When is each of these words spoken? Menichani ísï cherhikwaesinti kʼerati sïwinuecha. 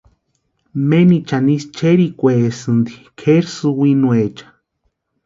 Menichani 0.89 1.53
ísï 1.57 1.69
cherhikwaesinti 1.77 2.93
kʼerati 3.19 3.51
sïwinuecha. 3.57 4.45